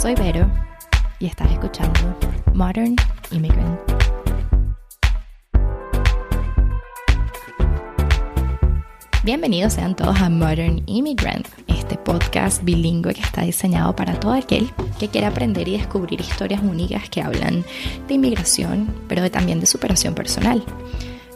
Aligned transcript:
soy 0.00 0.14
Vero 0.14 0.50
y 1.18 1.26
estás 1.26 1.52
escuchando 1.52 2.00
Modern 2.54 2.96
Immigrant. 3.32 3.78
Bienvenidos 9.24 9.74
sean 9.74 9.94
todos 9.94 10.18
a 10.22 10.30
Modern 10.30 10.82
Immigrant, 10.86 11.46
este 11.66 11.98
podcast 11.98 12.64
bilingüe 12.64 13.12
que 13.12 13.20
está 13.20 13.42
diseñado 13.42 13.94
para 13.94 14.18
todo 14.18 14.32
aquel 14.32 14.70
que 14.98 15.08
quiere 15.08 15.26
aprender 15.26 15.68
y 15.68 15.76
descubrir 15.76 16.18
historias 16.22 16.62
únicas 16.62 17.10
que 17.10 17.20
hablan 17.20 17.62
de 18.08 18.14
inmigración, 18.14 18.88
pero 19.06 19.30
también 19.30 19.60
de 19.60 19.66
superación 19.66 20.14
personal. 20.14 20.64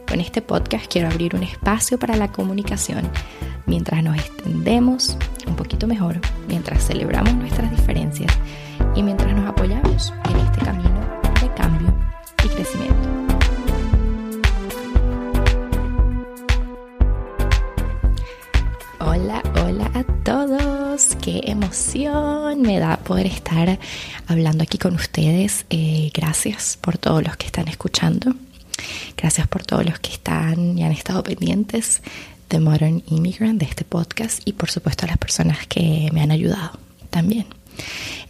Con 0.09 0.21
este 0.21 0.41
podcast 0.41 0.91
quiero 0.91 1.09
abrir 1.09 1.37
un 1.37 1.43
espacio 1.43 1.99
para 1.99 2.17
la 2.17 2.33
comunicación 2.33 3.11
mientras 3.67 4.03
nos 4.03 4.17
extendemos 4.17 5.19
un 5.47 5.57
poquito 5.57 5.87
mejor, 5.87 6.21
mientras 6.49 6.87
celebramos 6.87 7.35
nuestras 7.35 7.71
diferencias 7.71 8.33
y 8.95 9.03
mientras 9.03 9.35
nos 9.35 9.49
apoyamos 9.49 10.13
en 10.31 10.37
este 10.37 10.61
camino 10.65 11.01
de 11.41 11.49
cambio 11.55 11.95
y 12.45 12.49
crecimiento. 12.49 13.09
Hola, 19.01 19.43
hola 19.63 19.91
a 19.95 20.05
todos. 20.25 21.17
Qué 21.23 21.41
emoción 21.45 22.63
me 22.63 22.79
da 22.79 22.97
poder 22.99 23.27
estar 23.27 23.79
hablando 24.27 24.63
aquí 24.63 24.79
con 24.79 24.95
ustedes. 24.95 25.67
Eh, 25.71 26.11
gracias 26.15 26.79
por 26.81 26.99
todos 26.99 27.23
los 27.23 27.37
que 27.37 27.47
están 27.47 27.69
escuchando. 27.69 28.35
Gracias 29.17 29.47
por 29.47 29.65
todos 29.65 29.85
los 29.85 29.99
que 30.01 30.11
están 30.11 30.77
y 30.79 30.85
han 30.85 30.93
estado 30.93 31.23
pendientes 31.23 32.03
de 32.49 32.61
Modern 32.61 33.03
Immigrant, 33.09 33.61
de 33.61 33.67
este 33.67 33.85
podcast 33.85 34.41
y 34.45 34.53
por 34.53 34.71
supuesto 34.71 35.05
a 35.05 35.09
las 35.09 35.19
personas 35.19 35.67
que 35.67 36.09
me 36.13 36.21
han 36.23 36.31
ayudado 36.31 36.79
también. 37.11 37.47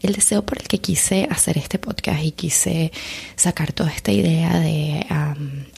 El 0.03 0.13
deseo 0.13 0.45
por 0.45 0.59
el 0.59 0.69
que 0.69 0.79
quise 0.79 1.27
hacer 1.31 1.59
este 1.59 1.79
podcast 1.79 2.23
y 2.23 2.33
quise 2.33 2.93
sacar 3.37 3.73
toda 3.73 3.91
esta 3.91 4.13
idea 4.13 4.59
de 4.59 5.07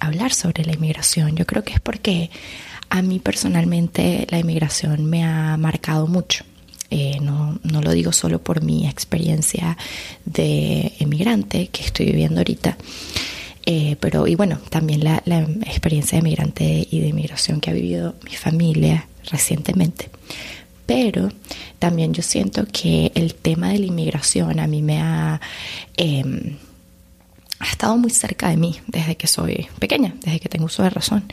hablar 0.00 0.32
sobre 0.32 0.64
la 0.64 0.74
inmigración, 0.74 1.36
yo 1.36 1.46
creo 1.46 1.64
que 1.64 1.74
es 1.74 1.80
porque 1.80 2.30
a 2.88 3.02
mí 3.02 3.18
personalmente 3.18 4.26
la 4.30 4.38
inmigración 4.38 5.04
me 5.06 5.24
ha 5.24 5.56
marcado 5.56 6.06
mucho. 6.06 6.44
Eh, 6.88 7.18
no, 7.20 7.58
no, 7.64 7.82
lo 7.82 7.90
digo 7.90 8.12
solo 8.12 8.40
por 8.40 8.62
mi 8.62 8.86
experiencia 8.86 9.76
de 10.24 10.92
emigrante 11.00 11.66
que 11.68 11.82
estoy 11.82 12.06
viviendo 12.06 12.38
ahorita, 12.38 12.76
eh, 13.68 13.96
pero, 13.98 14.28
y 14.28 14.36
bueno, 14.36 14.58
también 14.70 15.02
la, 15.02 15.20
experiencia 15.66 16.18
de 16.18 16.22
migrante 16.22 16.86
y 16.88 17.00
de 17.00 17.08
inmigración 17.08 17.60
que 17.60 17.70
ha 17.70 17.74
vivido 17.74 18.14
mi 18.24 18.36
familia 18.36 19.08
recientemente. 19.28 20.08
Pero 20.86 21.32
también 21.80 22.14
yo 22.14 22.22
siento 22.22 22.64
que 22.72 23.10
el 23.16 23.34
tema 23.34 23.70
de 23.70 23.80
la 23.80 23.86
inmigración 23.86 24.60
a 24.60 24.68
mí 24.68 24.82
me 24.82 25.00
ha, 25.02 25.40
em, 25.96 26.56
ha 27.58 27.66
estado 27.66 27.96
muy 27.98 28.10
cerca 28.10 28.50
de 28.50 28.56
mí 28.56 28.76
desde 28.86 29.16
que 29.16 29.26
soy 29.26 29.66
pequeña, 29.80 30.14
desde 30.22 30.38
que 30.38 30.48
tengo 30.48 30.66
uso 30.66 30.84
de 30.84 30.90
razón. 30.90 31.24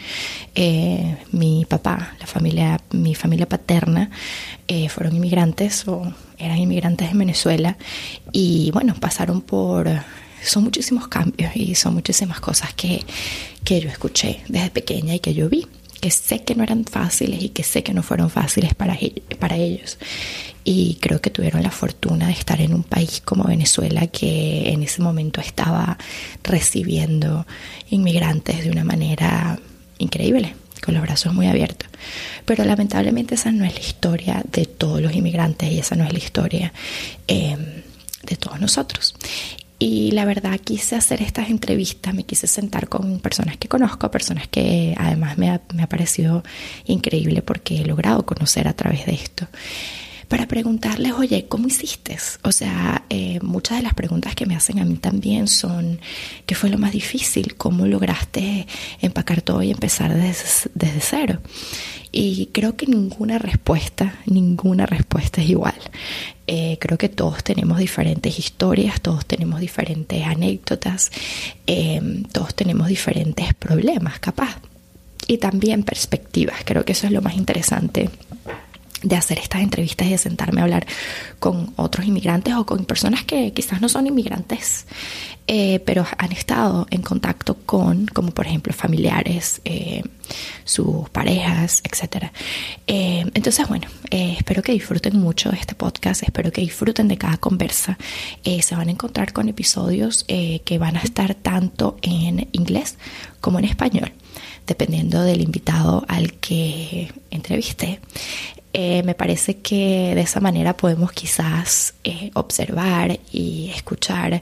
Eh, 0.55 1.17
mi 1.31 1.65
papá, 1.65 2.15
la 2.19 2.25
familia, 2.25 2.81
mi 2.91 3.13
familia 3.13 3.47
paterna, 3.47 4.09
eh, 4.67 4.89
fueron 4.89 5.15
inmigrantes 5.15 5.87
o 5.87 6.11
eran 6.39 6.57
inmigrantes 6.57 7.11
de 7.11 7.17
Venezuela 7.17 7.77
y 8.31 8.71
bueno, 8.71 8.95
pasaron 8.95 9.41
por 9.41 9.87
son 10.43 10.63
muchísimos 10.63 11.07
cambios 11.07 11.55
y 11.55 11.75
son 11.75 11.93
muchísimas 11.93 12.39
cosas 12.39 12.73
que, 12.73 13.03
que 13.63 13.79
yo 13.79 13.89
escuché 13.89 14.41
desde 14.47 14.69
pequeña 14.69 15.15
y 15.15 15.19
que 15.19 15.33
yo 15.33 15.49
vi, 15.49 15.67
que 15.99 16.11
sé 16.11 16.43
que 16.43 16.55
no 16.55 16.63
eran 16.63 16.83
fáciles 16.85 17.41
y 17.41 17.49
que 17.49 17.63
sé 17.63 17.81
que 17.81 17.93
no 17.93 18.03
fueron 18.03 18.29
fáciles 18.29 18.73
para, 18.73 18.97
para 19.39 19.55
ellos. 19.55 19.97
Y 20.65 20.97
creo 21.01 21.21
que 21.21 21.29
tuvieron 21.29 21.63
la 21.63 21.71
fortuna 21.71 22.27
de 22.27 22.33
estar 22.33 22.59
en 22.61 22.73
un 22.73 22.83
país 22.83 23.21
como 23.23 23.45
Venezuela 23.45 24.07
que 24.07 24.71
en 24.71 24.83
ese 24.83 25.01
momento 25.01 25.41
estaba 25.41 25.97
recibiendo 26.43 27.45
inmigrantes 27.89 28.63
de 28.63 28.69
una 28.69 28.83
manera 28.83 29.59
increíble, 29.97 30.55
con 30.83 30.93
los 30.93 31.03
brazos 31.03 31.33
muy 31.33 31.47
abiertos. 31.47 31.89
Pero 32.45 32.65
lamentablemente 32.65 33.35
esa 33.35 33.51
no 33.51 33.65
es 33.65 33.73
la 33.73 33.79
historia 33.79 34.43
de 34.51 34.65
todos 34.65 35.01
los 35.01 35.13
inmigrantes 35.13 35.71
y 35.71 35.79
esa 35.79 35.95
no 35.95 36.03
es 36.03 36.11
la 36.11 36.19
historia 36.19 36.73
eh, 37.27 37.83
de 38.23 38.35
todos 38.35 38.59
nosotros. 38.59 39.15
Y 39.85 40.11
la 40.11 40.23
verdad 40.23 40.57
quise 40.61 40.95
hacer 40.95 41.21
estas 41.21 41.49
entrevistas, 41.49 42.13
me 42.13 42.23
quise 42.23 42.47
sentar 42.47 42.87
con 42.87 43.19
personas 43.19 43.57
que 43.57 43.67
conozco, 43.67 44.09
personas 44.09 44.47
que 44.47 44.95
además 44.97 45.37
me 45.37 45.49
ha, 45.49 45.61
me 45.73 45.83
ha 45.83 45.89
parecido 45.89 46.41
increíble 46.85 47.41
porque 47.41 47.81
he 47.81 47.85
logrado 47.85 48.25
conocer 48.25 48.69
a 48.69 48.73
través 48.73 49.05
de 49.05 49.15
esto 49.15 49.45
para 50.29 50.47
preguntarles, 50.47 51.11
oye, 51.11 51.47
¿cómo 51.49 51.67
hiciste? 51.67 52.17
O 52.43 52.51
sea, 52.53 53.03
eh, 53.09 53.39
muchas 53.41 53.77
de 53.77 53.83
las 53.83 53.93
preguntas 53.93 54.35
que 54.35 54.45
me 54.45 54.55
hacen 54.55 54.79
a 54.79 54.85
mí 54.85 54.95
también 54.95 55.49
son, 55.49 55.99
¿qué 56.45 56.55
fue 56.55 56.69
lo 56.69 56.77
más 56.77 56.93
difícil? 56.93 57.55
¿Cómo 57.55 57.85
lograste 57.85 58.65
empacar 59.01 59.41
todo 59.41 59.61
y 59.63 59.71
empezar 59.71 60.13
desde, 60.13 60.71
desde 60.75 61.01
cero? 61.01 61.39
Y 62.15 62.49
creo 62.51 62.77
que 62.77 62.85
ninguna 62.85 63.39
respuesta, 63.39 64.19
ninguna 64.27 64.85
respuesta 64.85 65.41
es 65.41 65.49
igual. 65.49 65.73
Eh, 66.45 66.77
creo 66.79 66.95
que 66.95 67.09
todos 67.09 67.43
tenemos 67.43 67.79
diferentes 67.79 68.37
historias, 68.37 69.01
todos 69.01 69.25
tenemos 69.25 69.59
diferentes 69.59 70.23
anécdotas, 70.23 71.11
eh, 71.65 71.99
todos 72.31 72.53
tenemos 72.53 72.87
diferentes 72.87 73.55
problemas, 73.55 74.19
capaz. 74.19 74.59
Y 75.25 75.39
también 75.39 75.81
perspectivas. 75.81 76.57
Creo 76.63 76.85
que 76.85 76.91
eso 76.91 77.07
es 77.07 77.13
lo 77.13 77.23
más 77.23 77.35
interesante 77.35 78.11
de 79.03 79.15
hacer 79.15 79.37
estas 79.37 79.61
entrevistas 79.61 80.07
y 80.07 80.11
de 80.11 80.17
sentarme 80.17 80.61
a 80.61 80.63
hablar 80.63 80.87
con 81.39 81.73
otros 81.75 82.05
inmigrantes 82.05 82.53
o 82.55 82.65
con 82.65 82.85
personas 82.85 83.23
que 83.23 83.51
quizás 83.53 83.81
no 83.81 83.89
son 83.89 84.07
inmigrantes, 84.07 84.87
eh, 85.45 85.81
pero 85.85 86.05
han 86.17 86.31
estado 86.31 86.87
en 86.89 87.01
contacto 87.01 87.57
con, 87.65 88.07
como 88.07 88.31
por 88.31 88.47
ejemplo, 88.47 88.73
familiares, 88.73 89.61
eh, 89.65 90.03
sus 90.63 91.09
parejas, 91.09 91.83
etc. 91.83 92.31
Eh, 92.87 93.25
entonces, 93.33 93.67
bueno, 93.67 93.87
espero 94.09 94.63
que 94.63 94.71
disfruten 94.71 95.19
mucho 95.19 95.51
de 95.51 95.57
este 95.57 95.75
podcast, 95.75 96.23
espero 96.23 96.51
que 96.51 96.61
disfruten 96.61 97.09
de 97.09 97.17
cada 97.17 97.37
conversa. 97.37 97.97
se 98.43 98.75
van 98.75 98.87
a 98.87 98.91
encontrar 98.91 99.33
con 99.33 99.49
episodios 99.49 100.23
que 100.23 100.77
van 100.79 100.95
a 100.95 101.01
estar 101.01 101.35
tanto 101.35 101.97
en 102.01 102.47
inglés 102.53 102.97
como 103.41 103.59
en 103.59 103.65
español 103.65 104.13
dependiendo 104.65 105.21
del 105.23 105.41
invitado 105.41 106.05
al 106.07 106.33
que 106.33 107.11
entrevisté. 107.31 107.99
Eh, 108.75 109.03
me 109.03 109.13
parece 109.13 109.59
que 109.59 110.15
de 110.15 110.21
esa 110.21 110.39
manera 110.39 110.75
podemos 110.75 111.11
quizás 111.11 111.93
eh, 112.03 112.31
observar 112.33 113.19
y 113.31 113.69
escuchar 113.69 114.41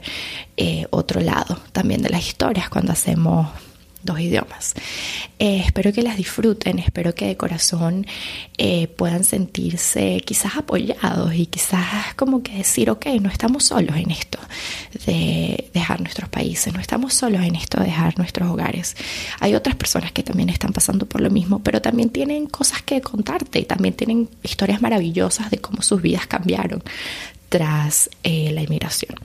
eh, 0.56 0.86
otro 0.88 1.20
lado 1.20 1.58
también 1.72 2.00
de 2.00 2.08
las 2.08 2.26
historias 2.26 2.70
cuando 2.70 2.92
hacemos 2.92 3.48
dos 4.02 4.20
idiomas. 4.20 4.74
Eh, 5.38 5.62
espero 5.64 5.92
que 5.92 6.02
las 6.02 6.16
disfruten, 6.16 6.78
espero 6.78 7.14
que 7.14 7.26
de 7.26 7.36
corazón 7.36 8.06
eh, 8.58 8.88
puedan 8.88 9.24
sentirse 9.24 10.20
quizás 10.24 10.56
apoyados 10.56 11.34
y 11.34 11.46
quizás 11.46 12.14
como 12.14 12.42
que 12.42 12.58
decir, 12.58 12.90
ok, 12.90 13.06
no 13.20 13.28
estamos 13.28 13.64
solos 13.64 13.96
en 13.96 14.10
esto 14.10 14.38
de 15.06 15.70
dejar 15.72 16.00
nuestros 16.00 16.28
países, 16.28 16.72
no 16.72 16.80
estamos 16.80 17.14
solos 17.14 17.42
en 17.42 17.56
esto 17.56 17.80
de 17.80 17.86
dejar 17.86 18.18
nuestros 18.18 18.48
hogares. 18.50 18.96
Hay 19.40 19.54
otras 19.54 19.76
personas 19.76 20.12
que 20.12 20.22
también 20.22 20.48
están 20.48 20.72
pasando 20.72 21.06
por 21.06 21.20
lo 21.20 21.30
mismo, 21.30 21.60
pero 21.60 21.80
también 21.80 22.10
tienen 22.10 22.46
cosas 22.46 22.82
que 22.82 23.00
contarte 23.00 23.58
y 23.58 23.64
también 23.64 23.94
tienen 23.94 24.28
historias 24.42 24.82
maravillosas 24.82 25.50
de 25.50 25.58
cómo 25.58 25.82
sus 25.82 26.02
vidas 26.02 26.26
cambiaron 26.26 26.82
tras 27.48 28.08
eh, 28.22 28.50
la 28.52 28.62
inmigración. 28.62 29.16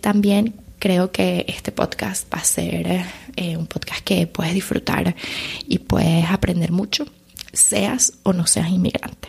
también 0.00 0.63
creo 0.84 1.10
que 1.10 1.46
este 1.48 1.72
podcast 1.72 2.30
va 2.30 2.40
a 2.40 2.44
ser 2.44 3.06
eh, 3.36 3.56
un 3.56 3.66
podcast 3.66 4.04
que 4.04 4.26
puedes 4.26 4.52
disfrutar 4.52 5.16
y 5.66 5.78
puedes 5.78 6.26
aprender 6.30 6.72
mucho, 6.72 7.06
seas 7.54 8.12
o 8.22 8.34
no 8.34 8.46
seas 8.46 8.68
inmigrante. 8.68 9.28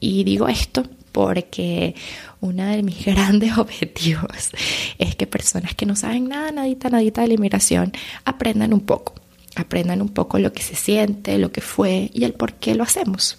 Y 0.00 0.24
digo 0.24 0.48
esto 0.48 0.84
porque 1.12 1.94
uno 2.40 2.64
de 2.64 2.82
mis 2.82 3.04
grandes 3.04 3.58
objetivos 3.58 4.48
es 4.96 5.14
que 5.14 5.26
personas 5.26 5.74
que 5.74 5.84
no 5.84 5.94
saben 5.94 6.26
nada, 6.26 6.52
nadita, 6.52 6.88
nadita 6.88 7.20
de 7.20 7.28
la 7.28 7.34
inmigración, 7.34 7.92
aprendan 8.24 8.72
un 8.72 8.80
poco 8.80 9.12
aprendan 9.56 10.00
un 10.00 10.08
poco 10.08 10.38
lo 10.38 10.52
que 10.52 10.62
se 10.62 10.76
siente, 10.76 11.36
lo 11.36 11.52
que 11.52 11.60
fue 11.60 12.10
y 12.14 12.24
el 12.24 12.32
por 12.32 12.54
qué 12.54 12.76
lo 12.76 12.84
hacemos. 12.84 13.36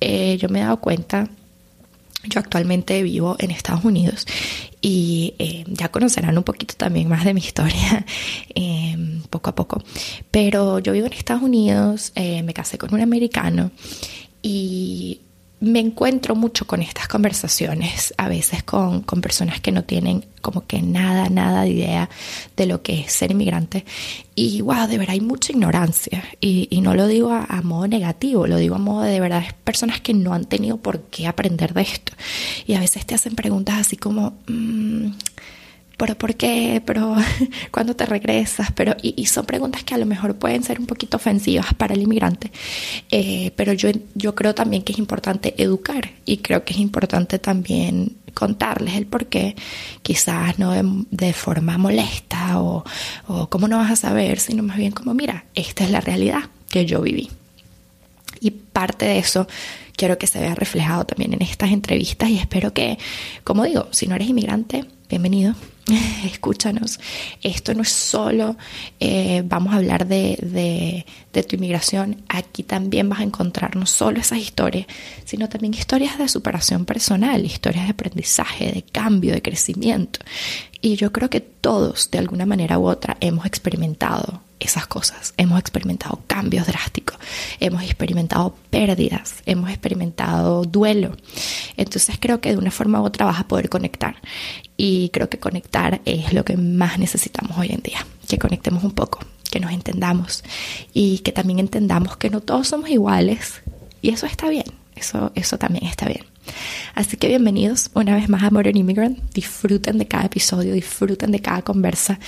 Eh, 0.00 0.36
yo 0.38 0.50
me 0.50 0.60
he 0.60 0.62
dado 0.62 0.76
cuenta 0.76 1.28
yo 2.24 2.38
actualmente 2.38 3.02
vivo 3.02 3.36
en 3.40 3.50
Estados 3.50 3.84
Unidos 3.84 4.26
y 4.82 5.34
eh, 5.38 5.64
ya 5.68 5.90
conocerán 5.90 6.36
un 6.36 6.42
poquito 6.42 6.74
también 6.76 7.08
más 7.08 7.24
de 7.24 7.32
mi 7.32 7.40
historia 7.40 8.04
eh, 8.54 8.96
poco 9.30 9.50
a 9.50 9.54
poco. 9.54 9.82
Pero 10.30 10.80
yo 10.80 10.92
vivo 10.92 11.06
en 11.06 11.12
Estados 11.12 11.42
Unidos, 11.42 12.12
eh, 12.16 12.42
me 12.42 12.52
casé 12.52 12.76
con 12.76 12.92
un 12.92 13.00
americano 13.00 13.70
y 14.42 15.20
me 15.62 15.78
encuentro 15.78 16.34
mucho 16.34 16.66
con 16.66 16.82
estas 16.82 17.06
conversaciones, 17.06 18.12
a 18.16 18.28
veces 18.28 18.64
con, 18.64 19.02
con, 19.02 19.20
personas 19.20 19.60
que 19.60 19.70
no 19.70 19.84
tienen 19.84 20.24
como 20.40 20.66
que 20.66 20.82
nada, 20.82 21.28
nada 21.28 21.62
de 21.62 21.70
idea 21.70 22.10
de 22.56 22.66
lo 22.66 22.82
que 22.82 23.02
es 23.02 23.12
ser 23.12 23.30
inmigrante. 23.30 23.84
Y 24.34 24.60
wow, 24.60 24.88
de 24.88 24.98
verdad 24.98 25.12
hay 25.14 25.20
mucha 25.20 25.52
ignorancia. 25.52 26.24
Y, 26.40 26.66
y 26.68 26.80
no 26.80 26.94
lo 26.96 27.06
digo 27.06 27.30
a, 27.30 27.62
modo 27.62 27.86
negativo, 27.86 28.48
lo 28.48 28.56
digo 28.56 28.74
a 28.74 28.78
modo 28.78 29.02
de, 29.02 29.12
de 29.12 29.20
verdad, 29.20 29.44
es 29.46 29.52
personas 29.52 30.00
que 30.00 30.14
no 30.14 30.34
han 30.34 30.46
tenido 30.46 30.78
por 30.78 31.02
qué 31.02 31.28
aprender 31.28 31.74
de 31.74 31.82
esto. 31.82 32.12
Y 32.66 32.74
a 32.74 32.80
veces 32.80 33.06
te 33.06 33.14
hacen 33.14 33.36
preguntas 33.36 33.78
así 33.78 33.96
como... 33.96 34.34
Mmm, 34.48 35.12
pero 35.96 36.16
¿por 36.16 36.34
qué? 36.34 36.82
Pero 36.84 37.16
¿cuándo 37.70 37.94
te 37.94 38.06
regresas? 38.06 38.72
Pero, 38.72 38.96
y, 39.02 39.26
son 39.26 39.46
preguntas 39.46 39.84
que 39.84 39.94
a 39.94 39.98
lo 39.98 40.06
mejor 40.06 40.36
pueden 40.36 40.62
ser 40.62 40.80
un 40.80 40.86
poquito 40.86 41.16
ofensivas 41.16 41.74
para 41.74 41.94
el 41.94 42.02
inmigrante, 42.02 42.50
eh, 43.10 43.52
pero 43.56 43.72
yo, 43.72 43.90
yo 44.14 44.34
creo 44.34 44.54
también 44.54 44.82
que 44.82 44.92
es 44.92 44.98
importante 44.98 45.54
educar 45.62 46.10
y 46.24 46.38
creo 46.38 46.64
que 46.64 46.74
es 46.74 46.80
importante 46.80 47.38
también 47.38 48.16
contarles 48.34 48.94
el 48.94 49.06
por 49.06 49.26
qué, 49.26 49.54
quizás 50.02 50.58
no 50.58 50.72
de, 51.10 51.32
forma 51.32 51.78
molesta 51.78 52.60
o, 52.60 52.84
o 53.28 53.48
cómo 53.48 53.68
no 53.68 53.78
vas 53.78 53.90
a 53.90 53.96
saber, 53.96 54.40
sino 54.40 54.62
más 54.62 54.76
bien 54.76 54.92
como, 54.92 55.14
mira, 55.14 55.44
esta 55.54 55.84
es 55.84 55.90
la 55.90 56.00
realidad 56.00 56.42
que 56.68 56.86
yo 56.86 57.02
viví. 57.02 57.30
Y 58.40 58.50
parte 58.50 59.04
de 59.04 59.18
eso 59.18 59.46
quiero 59.96 60.18
que 60.18 60.26
se 60.26 60.40
vea 60.40 60.54
reflejado 60.54 61.04
también 61.04 61.32
en 61.34 61.42
estas 61.42 61.70
entrevistas 61.70 62.28
y 62.30 62.38
espero 62.38 62.72
que, 62.72 62.98
como 63.44 63.64
digo, 63.64 63.88
si 63.92 64.06
no 64.06 64.16
eres 64.16 64.28
inmigrante, 64.28 64.84
bienvenido, 65.08 65.54
escúchanos. 66.24 66.98
Esto 67.42 67.74
no 67.74 67.82
es 67.82 67.90
solo, 67.90 68.56
eh, 69.00 69.42
vamos 69.44 69.72
a 69.72 69.76
hablar 69.76 70.06
de, 70.06 71.04
de, 71.32 71.42
tu 71.42 71.56
inmigración, 71.56 72.22
aquí 72.28 72.62
también 72.62 73.08
vas 73.08 73.20
a 73.20 73.24
encontrar 73.24 73.74
no 73.74 73.86
solo 73.86 74.20
esas 74.20 74.38
historias, 74.38 74.86
sino 75.24 75.48
también 75.48 75.74
historias 75.74 76.18
de 76.18 76.28
superación 76.28 76.84
personal, 76.84 77.44
historias 77.44 77.86
de 77.86 77.92
aprendizaje, 77.92 78.72
de 78.72 78.82
cambio, 78.82 79.32
de 79.32 79.42
crecimiento. 79.42 80.20
Y 80.84 80.96
yo 80.96 81.12
creo 81.12 81.30
que 81.30 81.40
todos, 81.40 82.10
de 82.10 82.18
alguna 82.18 82.44
manera 82.44 82.78
u 82.78 82.88
otra, 82.88 83.16
hemos 83.20 83.46
experimentado 83.46 84.42
esas 84.58 84.86
cosas. 84.88 85.32
Hemos 85.36 85.60
experimentado 85.60 86.20
cambios 86.26 86.66
drásticos, 86.66 87.16
hemos 87.60 87.82
experimentado 87.84 88.56
pérdidas, 88.68 89.36
hemos 89.46 89.70
experimentado 89.70 90.64
duelo. 90.64 91.16
Entonces 91.76 92.16
creo 92.18 92.40
que 92.40 92.50
de 92.50 92.58
una 92.58 92.72
forma 92.72 93.00
u 93.00 93.04
otra 93.04 93.26
vas 93.26 93.40
a 93.40 93.48
poder 93.48 93.68
conectar. 93.68 94.16
Y 94.76 95.10
creo 95.10 95.28
que 95.28 95.38
conectar 95.38 96.00
es 96.04 96.32
lo 96.32 96.44
que 96.44 96.56
más 96.56 96.98
necesitamos 96.98 97.56
hoy 97.56 97.68
en 97.70 97.82
día. 97.82 98.04
Que 98.28 98.38
conectemos 98.38 98.82
un 98.82 98.92
poco, 98.92 99.20
que 99.50 99.60
nos 99.60 99.72
entendamos 99.72 100.42
y 100.92 101.20
que 101.20 101.30
también 101.30 101.60
entendamos 101.60 102.16
que 102.16 102.28
no 102.30 102.40
todos 102.40 102.66
somos 102.66 102.90
iguales. 102.90 103.62
Y 104.00 104.10
eso 104.10 104.26
está 104.26 104.48
bien, 104.48 104.66
eso, 104.96 105.30
eso 105.36 105.58
también 105.58 105.86
está 105.86 106.06
bien. 106.06 106.31
Así 106.94 107.16
que 107.16 107.28
bienvenidos 107.28 107.90
una 107.94 108.14
vez 108.14 108.28
más 108.28 108.42
a 108.42 108.50
Modern 108.50 108.76
Immigrant. 108.76 109.18
Disfruten 109.32 109.98
de 109.98 110.06
cada 110.06 110.26
episodio, 110.26 110.74
disfruten 110.74 111.32
de 111.32 111.40
cada 111.40 111.62
conversa. 111.62 112.18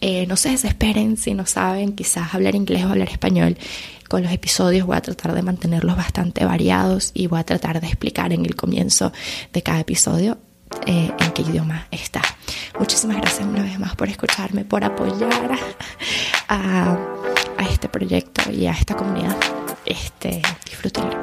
Eh, 0.00 0.26
no 0.26 0.36
se 0.36 0.50
desesperen 0.50 1.16
si 1.16 1.34
no 1.34 1.46
saben 1.46 1.92
quizás 1.92 2.34
hablar 2.34 2.54
inglés 2.54 2.84
o 2.84 2.88
hablar 2.88 3.08
español. 3.08 3.56
Con 4.08 4.22
los 4.22 4.32
episodios 4.32 4.86
voy 4.86 4.96
a 4.96 5.00
tratar 5.00 5.32
de 5.34 5.42
mantenerlos 5.42 5.96
bastante 5.96 6.44
variados 6.44 7.10
y 7.14 7.26
voy 7.26 7.40
a 7.40 7.44
tratar 7.44 7.80
de 7.80 7.86
explicar 7.86 8.32
en 8.32 8.44
el 8.44 8.54
comienzo 8.54 9.12
de 9.52 9.62
cada 9.62 9.80
episodio 9.80 10.38
eh, 10.86 11.10
en 11.18 11.32
qué 11.32 11.42
idioma 11.42 11.86
está. 11.90 12.22
Muchísimas 12.78 13.16
gracias 13.18 13.46
una 13.46 13.62
vez 13.62 13.78
más 13.78 13.96
por 13.96 14.08
escucharme, 14.08 14.64
por 14.64 14.84
apoyar 14.84 15.58
a, 16.48 16.98
a 17.56 17.64
este 17.70 17.88
proyecto 17.88 18.50
y 18.50 18.66
a 18.66 18.72
esta 18.72 18.94
comunidad. 18.96 19.36
Este, 19.84 20.42
disfrútenlo. 20.64 21.21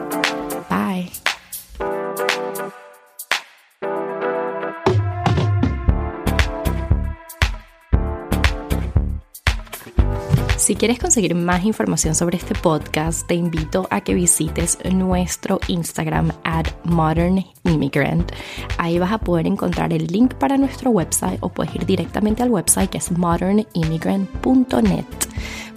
Si 10.69 10.75
quieres 10.75 10.99
conseguir 10.99 11.33
más 11.33 11.65
información 11.65 12.13
sobre 12.13 12.37
este 12.37 12.53
podcast, 12.53 13.25
te 13.25 13.33
invito 13.33 13.87
a 13.89 14.01
que 14.01 14.13
visites 14.13 14.77
nuestro 14.93 15.59
Instagram 15.67 16.31
at 16.43 16.67
Modern 16.83 17.43
Immigrant. 17.63 18.31
Ahí 18.77 18.99
vas 18.99 19.11
a 19.11 19.17
poder 19.17 19.47
encontrar 19.47 19.93
el 19.93 20.05
link 20.05 20.35
para 20.35 20.59
nuestro 20.59 20.91
website 20.91 21.39
o 21.41 21.49
puedes 21.49 21.73
ir 21.73 21.87
directamente 21.87 22.43
al 22.43 22.51
website 22.51 22.91
que 22.91 22.99
es 22.99 23.11
modernimmigrant.net 23.11 25.05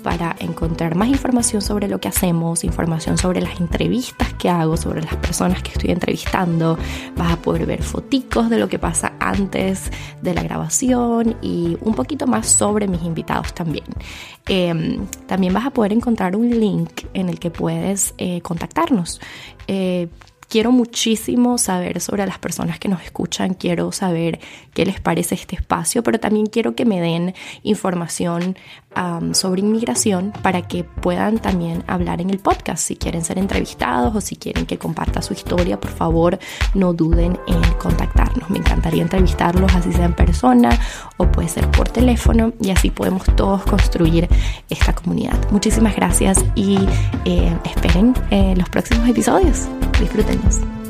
para 0.03 0.37
encontrar 0.41 0.95
más 0.95 1.09
información 1.09 1.63
sobre 1.63 1.89
lo 1.89 2.01
que 2.01 2.09
hacemos, 2.09 2.65
información 2.65 3.19
sobre 3.19 3.41
las 3.41 3.61
entrevistas 3.61 4.33
que 4.35 4.49
hago, 4.49 4.77
sobre 4.77 5.03
las 5.03 5.17
personas 5.17 5.63
que 5.63 5.71
estoy 5.71 5.91
entrevistando. 5.91 6.79
Vas 7.17 7.33
a 7.33 7.37
poder 7.37 7.67
ver 7.67 7.83
foticos 7.83 8.51
de 8.51 8.59
lo 8.59 8.69
que 8.69 8.79
pasa 8.79 9.13
antes 9.21 9.91
de 10.21 10.35
la 10.35 10.43
grabación 10.43 11.37
y 11.41 11.77
un 11.81 11.95
poquito 11.95 12.27
más 12.27 12.49
sobre 12.49 12.89
mis 12.89 13.03
invitados 13.03 13.55
también. 13.55 13.87
Em, 14.47 15.07
también 15.27 15.55
vas 15.55 15.67
a 15.67 15.71
poder 15.71 15.93
encontrar 15.93 16.37
un 16.37 16.51
link 16.51 17.05
en 17.15 17.29
el 17.29 17.39
que 17.39 17.51
puedes 17.51 18.15
eh, 18.19 18.41
contactarnos. 18.41 19.21
Eh, 19.69 20.09
quiero 20.53 20.71
muchísimo 20.71 21.57
saber 21.57 21.99
sobre 22.03 22.27
las 22.27 22.39
personas 22.39 22.79
que 22.79 22.87
nos 22.87 23.03
escuchan, 23.03 23.55
quiero 23.55 23.91
saber 23.91 24.39
qué 24.75 24.85
les 24.85 25.01
parece 25.01 25.35
este 25.35 25.57
espacio, 25.57 26.03
pero 26.03 26.21
también 26.21 26.45
quiero 26.45 26.75
que 26.75 26.85
me 26.85 27.01
den 27.01 27.35
información 27.63 28.59
sobre 29.33 29.61
inmigración 29.61 30.33
para 30.43 30.63
que 30.63 30.85
puedan 30.85 31.39
también 31.39 31.85
hablar 31.87 32.21
en 32.21 32.31
el 32.31 32.39
podcast. 32.39 32.87
Si 32.87 32.97
quieren 32.97 33.25
ser 33.25 33.39
entrevistados 33.39 34.15
o 34.15 34.21
si 34.21 34.37
quieren 34.37 34.67
que 34.67 34.79
comparta 34.79 35.23
su 35.23 35.33
historia, 35.33 35.81
por 35.81 35.91
favor 35.91 36.39
no 36.75 36.93
duden 36.93 37.39
en 37.47 37.63
contactarnos. 37.79 38.51
Me 38.51 38.59
encantaría 38.59 39.03
entrevistarlos 39.03 39.75
así 39.75 39.93
sea 39.93 40.05
en 40.05 40.15
persona 40.15 40.71
o 41.17 41.27
puede 41.27 41.49
ser 41.49 41.71
por 41.71 41.89
teléfono 41.89 42.53
y 42.61 42.71
así 42.71 42.91
podemos 42.91 43.25
todos 43.37 43.63
construir 43.65 44.29
esta 44.69 44.95
comunidad. 44.95 45.39
Muchísimas 45.51 45.97
gracias 45.97 46.45
y 46.55 46.79
eh, 47.25 47.57
esperen 47.65 48.15
eh, 48.31 48.55
los 48.57 48.69
próximos 48.69 49.09
episodios. 49.09 49.67
Disfrútenlos. 50.01 50.82